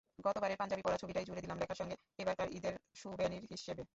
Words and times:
গতবারের 0.19 0.59
পাঞ্জাবি 0.59 0.83
পরা 0.83 0.97
ছবিটাই 0.97 1.27
জুড়ে 1.27 1.41
দিলাম 1.41 1.57
লেখার 1.61 1.79
সঙ্গে 1.81 1.95
এবারকার 2.19 2.47
ঈদের 2.57 2.73
স্যুভেনির 2.95 3.43
হিসেবে। 3.51 3.83